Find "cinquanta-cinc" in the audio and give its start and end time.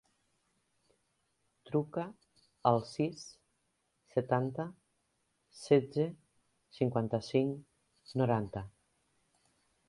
6.79-7.55